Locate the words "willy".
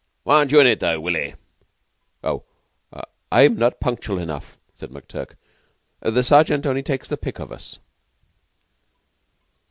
0.99-1.35